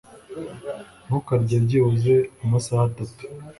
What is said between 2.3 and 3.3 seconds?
amasaha atatu.